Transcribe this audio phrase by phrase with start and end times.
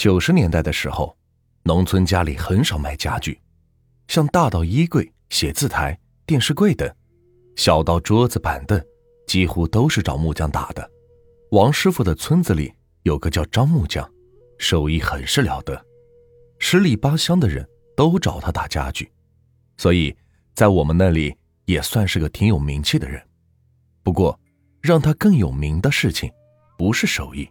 [0.00, 1.14] 九十年代的时候，
[1.62, 3.38] 农村家里很少买家具，
[4.08, 6.90] 像大到衣柜、写字台、电视柜等，
[7.54, 8.82] 小到桌子板凳，
[9.26, 10.90] 几乎都是找木匠打的。
[11.50, 14.10] 王师傅的村子里有个叫张木匠，
[14.56, 15.78] 手艺很是了得，
[16.58, 19.12] 十里八乡的人都找他打家具，
[19.76, 20.16] 所以
[20.54, 21.36] 在我们那里
[21.66, 23.22] 也算是个挺有名气的人。
[24.02, 24.40] 不过，
[24.80, 26.32] 让他更有名的事情，
[26.78, 27.46] 不是手艺，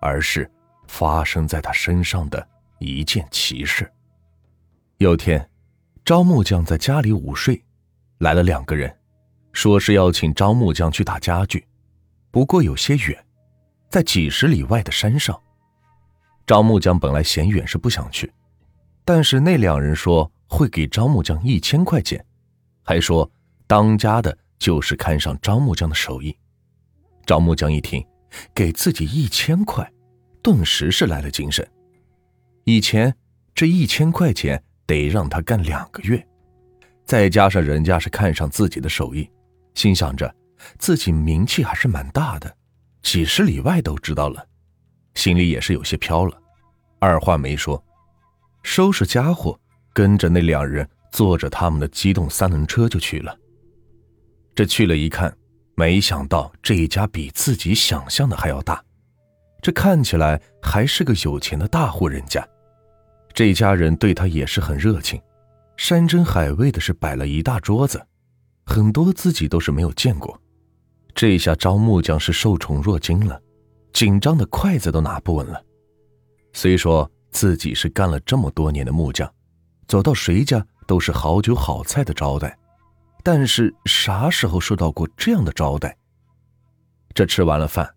[0.00, 0.50] 而是。
[0.92, 2.46] 发生在他身上的
[2.78, 3.90] 一件奇事。
[4.98, 5.48] 有天，
[6.04, 7.64] 张木匠在家里午睡，
[8.18, 8.94] 来了两个人，
[9.54, 11.66] 说是要请张木匠去打家具，
[12.30, 13.24] 不过有些远，
[13.88, 15.40] 在几十里外的山上。
[16.46, 18.30] 张木匠本来嫌远是不想去，
[19.02, 22.22] 但是那两人说会给张木匠一千块钱，
[22.82, 23.28] 还说
[23.66, 26.36] 当家的就是看上张木匠的手艺。
[27.24, 28.06] 张木匠一听，
[28.54, 29.90] 给自己一千块。
[30.42, 31.66] 顿时是来了精神。
[32.64, 33.14] 以前
[33.54, 36.26] 这一千块钱得让他干两个月，
[37.04, 39.28] 再加上人家是看上自己的手艺，
[39.74, 40.34] 心想着
[40.78, 42.54] 自己名气还是蛮大的，
[43.02, 44.46] 几十里外都知道了，
[45.14, 46.36] 心里也是有些飘了。
[46.98, 47.82] 二话没说，
[48.62, 49.58] 收拾家伙，
[49.92, 53.36] 跟着那两人坐着他们的机动三轮车就去了。
[54.54, 55.36] 这去了一看，
[55.74, 58.82] 没想到这一家比自己想象的还要大。
[59.62, 62.46] 这看起来还是个有钱的大户人家，
[63.32, 65.22] 这家人对他也是很热情，
[65.76, 68.04] 山珍海味的是摆了一大桌子，
[68.66, 70.36] 很多自己都是没有见过。
[71.14, 73.40] 这下招木匠是受宠若惊了，
[73.92, 75.62] 紧张的筷子都拿不稳了。
[76.52, 79.32] 虽说自己是干了这么多年的木匠，
[79.86, 82.58] 走到谁家都是好酒好菜的招待，
[83.22, 85.96] 但是啥时候受到过这样的招待？
[87.14, 87.88] 这吃完了饭。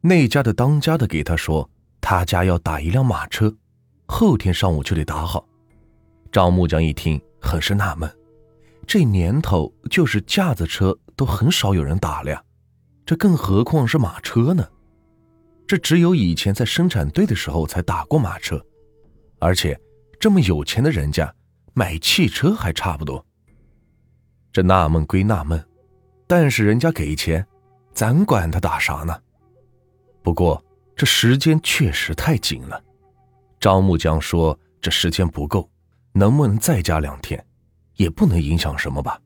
[0.00, 1.68] 那家的当家的给他说，
[2.00, 3.52] 他家要打一辆马车，
[4.06, 5.46] 后天上午就得打好。
[6.30, 8.08] 赵木匠一听，很是纳闷，
[8.86, 12.42] 这年头就是架子车都很少有人打了呀，
[13.04, 14.68] 这更何况是马车呢？
[15.66, 18.64] 这只有以前在生产队的时候才打过马车，
[19.40, 19.76] 而且
[20.20, 21.34] 这么有钱的人家
[21.74, 23.24] 买汽车还差不多。
[24.52, 25.60] 这纳闷归纳闷，
[26.28, 27.44] 但是人家给钱，
[27.92, 29.18] 咱管他打啥呢？
[30.26, 30.60] 不过
[30.96, 32.82] 这时间确实太紧了，
[33.60, 35.70] 张木匠说这时间不够，
[36.14, 37.46] 能不能再加两天？
[37.94, 39.20] 也不能影响什么吧？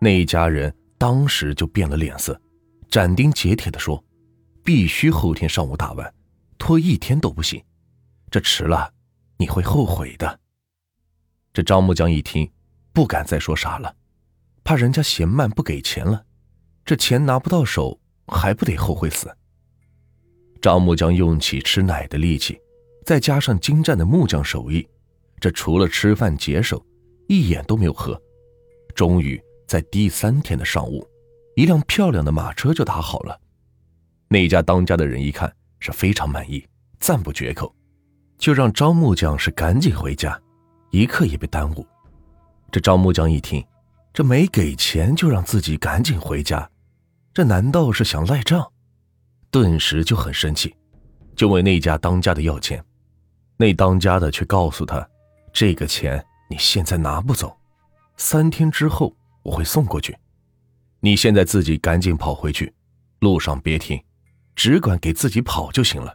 [0.00, 2.40] 那一家人当时就变了脸色，
[2.88, 4.02] 斩钉截铁地说
[4.64, 6.14] ：“必须后天上午打完，
[6.56, 7.62] 拖一天都不行。
[8.30, 8.90] 这迟了
[9.36, 10.40] 你会后悔的。”
[11.52, 12.50] 这张木匠一听，
[12.94, 13.94] 不敢再说啥了，
[14.64, 16.24] 怕人家嫌慢不给钱了，
[16.82, 19.30] 这钱拿不到手，还不得后悔死？
[20.64, 22.58] 赵木匠用起吃奶的力气，
[23.04, 24.88] 再加上精湛的木匠手艺，
[25.38, 26.82] 这除了吃饭解手，
[27.28, 28.18] 一眼都没有合。
[28.94, 29.38] 终于
[29.68, 31.06] 在第三天的上午，
[31.54, 33.38] 一辆漂亮的马车就打好了。
[34.26, 36.66] 那家当家的人一看是非常满意，
[36.98, 37.70] 赞不绝口，
[38.38, 40.40] 就让张木匠是赶紧回家，
[40.90, 41.86] 一刻也别耽误。
[42.72, 43.62] 这张木匠一听，
[44.14, 46.66] 这没给钱就让自己赶紧回家，
[47.34, 48.66] 这难道是想赖账？
[49.54, 50.74] 顿时就很生气，
[51.36, 52.84] 就问那家当家的要钱。
[53.56, 55.08] 那当家的却告诉他
[55.54, 56.20] ：“这个钱
[56.50, 57.56] 你现在拿不走，
[58.16, 59.14] 三天之后
[59.44, 60.12] 我会送过去。
[60.98, 62.74] 你现在自己赶紧跑回去，
[63.20, 63.96] 路上别停，
[64.56, 66.12] 只管给自己跑就行了。”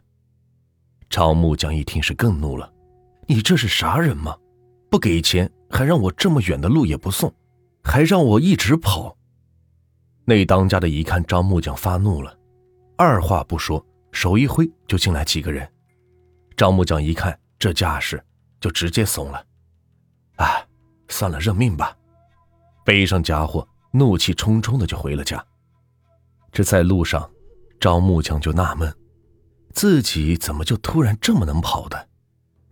[1.10, 2.70] 赵木匠一听是更怒了
[3.26, 4.36] ：“你这是啥人吗？
[4.90, 7.34] 不给钱还让我这么远的路也不送，
[7.86, 9.16] 还让我一直跑。”
[10.28, 12.36] 那当家的一看张木匠发怒了。
[13.02, 15.66] 二话不说，手一挥就进来几个人。
[16.58, 18.22] 张木匠一看这架势，
[18.60, 19.42] 就直接怂了。
[20.36, 20.68] 哎，
[21.08, 21.96] 算了，认命吧。
[22.84, 25.42] 背上家伙，怒气冲冲的就回了家。
[26.52, 27.32] 这在路上，
[27.80, 28.94] 张木匠就纳闷，
[29.72, 32.10] 自己怎么就突然这么能跑的？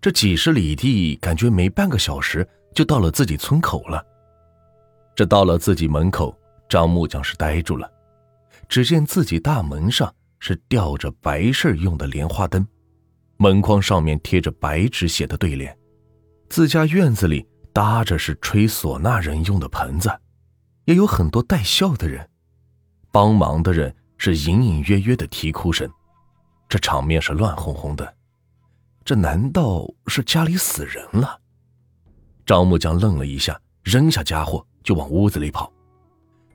[0.01, 2.45] 这几十里地，感觉没半个小时
[2.75, 4.05] 就到了自己村口了。
[5.15, 6.37] 这到了自己门口，
[6.67, 7.89] 张木匠是呆住了。
[8.69, 12.65] 只见自己大门上是吊着白事用的莲花灯，
[13.37, 15.75] 门框上面贴着白纸写的对联，
[16.49, 20.09] 自家院子里搭着是吹唢呐人用的盆子，
[20.85, 22.29] 也有很多带笑的人，
[23.11, 25.89] 帮忙的人是隐隐约约的啼哭声，
[26.67, 28.15] 这场面是乱哄哄的，
[29.05, 31.39] 这难道是家里死人了？
[32.45, 35.71] 张木匠愣了一下，扔下家伙就往屋子里跑。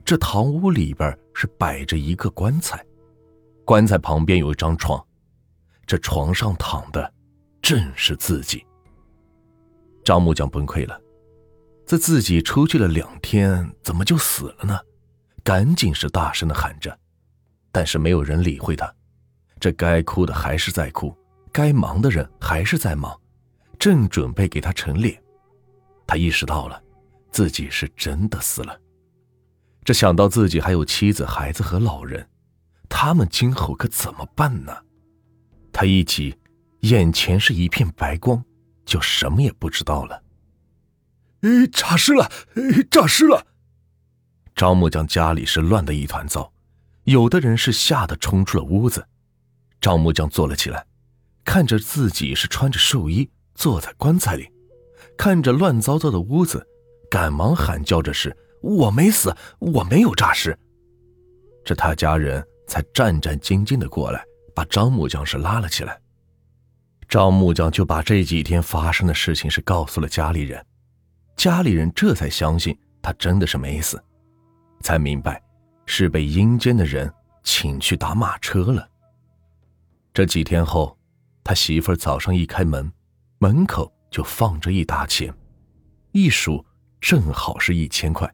[0.05, 2.85] 这堂屋里边是摆着一个棺材，
[3.63, 5.03] 棺材旁边有一张床，
[5.85, 7.11] 这床上躺的
[7.61, 8.65] 正是自己。
[10.03, 10.99] 张木匠崩溃了，
[11.85, 14.77] 这自己出去了两天，怎么就死了呢？
[15.41, 16.97] 赶紧是大声的喊着，
[17.71, 18.93] 但是没有人理会他。
[19.59, 21.15] 这该哭的还是在哭，
[21.51, 23.17] 该忙的人还是在忙，
[23.79, 25.17] 正准备给他陈列，
[26.05, 26.81] 他意识到了，
[27.31, 28.77] 自己是真的死了。
[29.83, 32.27] 这想到自己还有妻子、孩子和老人，
[32.87, 34.73] 他们今后可怎么办呢？
[35.71, 36.37] 他一急，
[36.81, 38.43] 眼前是一片白光，
[38.85, 40.23] 就什么也不知道了。
[41.41, 42.31] 哎，诈尸了！
[42.55, 43.45] 哎，诈尸了！
[44.55, 46.53] 张木匠家里是乱的一团糟，
[47.03, 49.05] 有的人是吓得冲出了屋子。
[49.81, 50.85] 张木匠坐了起来，
[51.43, 54.49] 看着自己是穿着寿衣坐在棺材里，
[55.17, 56.65] 看着乱糟糟的屋子，
[57.09, 60.57] 赶忙喊叫着：“是我没死，我没有诈尸。”
[61.63, 64.25] 这他家人才战战兢兢的过来。
[64.55, 65.99] 把张木匠是拉了起来，
[67.09, 70.63] 张木匠就把这几天发生的事情是告诉了家里人，
[71.35, 73.99] 家里人这才相信他真的是没死，
[74.81, 75.41] 才明白
[75.87, 77.11] 是被阴间的人
[77.41, 78.87] 请去打马车了。
[80.13, 80.95] 这几天后，
[81.43, 82.93] 他媳妇儿早上一开门，
[83.39, 85.33] 门口就放着一沓钱，
[86.11, 86.63] 一数
[87.01, 88.31] 正好是一千块。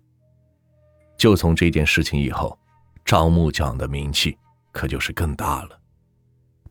[1.19, 2.57] 就从这件事情以后，
[3.04, 4.36] 张木匠的名气
[4.71, 5.77] 可就是更大了。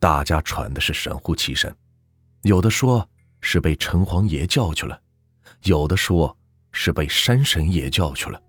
[0.01, 1.73] 大家传的是神乎其神，
[2.43, 3.07] 有的说
[3.43, 4.99] 是被城隍爷叫去了，
[5.65, 6.35] 有的说
[6.73, 8.41] 是被山神爷叫去了，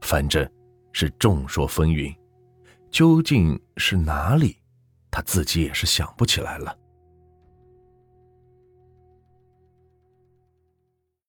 [0.00, 0.50] 反正，
[0.92, 2.16] 是众说纷纭，
[2.90, 4.56] 究竟是哪里，
[5.10, 6.76] 他自己也是想不起来了。